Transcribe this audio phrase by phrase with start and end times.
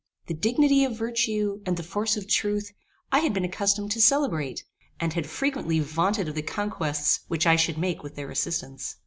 [0.25, 2.71] The dignity of virtue, and the force of truth,
[3.11, 4.63] I had been accustomed to celebrate;
[4.99, 8.95] and had frequently vaunted of the conquests which I should make with their assistance.